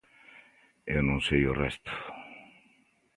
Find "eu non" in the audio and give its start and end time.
0.95-1.19